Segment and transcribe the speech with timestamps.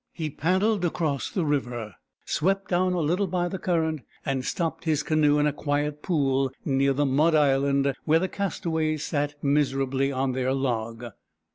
[0.13, 1.93] He paddled across the river,
[2.25, 6.51] swept down a little by the current, and stopped his canoe in a quiet pool
[6.65, 11.05] near the mud island, where the castaways sat miserably on their log.